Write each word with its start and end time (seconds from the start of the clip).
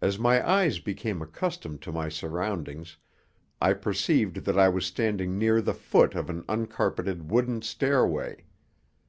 As 0.00 0.18
my 0.18 0.44
eyes 0.44 0.80
became 0.80 1.22
accustomed 1.22 1.80
to 1.82 1.92
my 1.92 2.08
surroundings 2.08 2.96
I 3.62 3.72
perceived 3.74 4.46
that 4.46 4.58
I 4.58 4.68
was 4.68 4.84
standing 4.84 5.38
near 5.38 5.60
the 5.62 5.72
foot 5.74 6.16
of 6.16 6.28
an 6.28 6.44
uncarpeted 6.48 7.30
wooden 7.30 7.62
stairway. 7.62 8.46